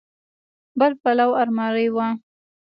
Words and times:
بل 0.79 0.91
پلو 1.01 1.29
المارۍ 1.41 1.87
وه. 1.95 2.07